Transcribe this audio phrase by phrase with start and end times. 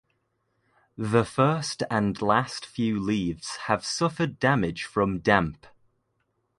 [0.97, 5.67] The first and last few leaves have suffered damage from damp.